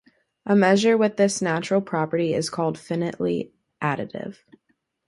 A 0.47 0.55
measure 0.55 0.97
with 0.97 1.17
this 1.17 1.43
natural 1.43 1.79
property 1.79 2.33
is 2.33 2.49
called 2.49 2.75
"finitely 2.75 3.51
additive". 3.83 4.39